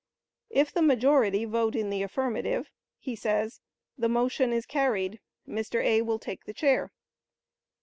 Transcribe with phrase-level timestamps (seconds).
[0.49, 3.61] If the majority vote in the affirmative, he says,
[3.99, 5.79] "The motion is carried; Mr.
[5.83, 6.01] A.
[6.01, 6.91] will take the chair."